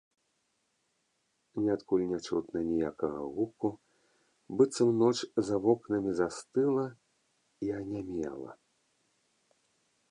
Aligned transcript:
Ніадкуль 1.61 2.05
не 2.11 2.17
чутна 2.27 2.59
ніякага 2.71 3.19
гуку, 3.35 3.69
быццам 4.61 4.89
ноч 5.03 5.13
за 5.51 5.55
вокнамі 5.67 6.11
застыла 6.23 6.85
і 7.67 7.73
анямела. 7.83 8.51